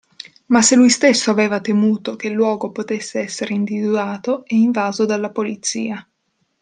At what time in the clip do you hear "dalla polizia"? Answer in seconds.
5.05-6.03